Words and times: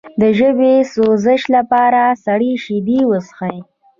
د 0.21 0.23
ژبې 0.39 0.73
د 0.81 0.85
سوزش 0.93 1.41
لپاره 1.55 2.01
سړې 2.25 2.51
شیدې 2.63 2.99
وڅښئ 3.09 3.57